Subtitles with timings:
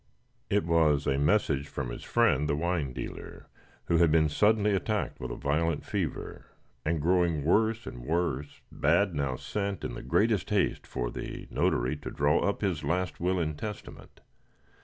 [0.49, 3.45] It was a message from his friend the wine dealer,
[3.85, 6.47] who had been suddenly attacked with a violent fever,
[6.83, 11.97] and, growing worse and worse, bad now sent in the greatest haste for the notary
[11.97, 14.21] to draw up his last will and testament.